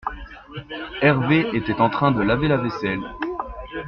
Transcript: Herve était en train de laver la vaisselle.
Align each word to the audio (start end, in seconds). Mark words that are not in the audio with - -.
Herve 1.03 1.51
était 1.55 1.79
en 1.79 1.91
train 1.91 2.11
de 2.11 2.23
laver 2.23 2.47
la 2.47 2.57
vaisselle. 2.57 3.03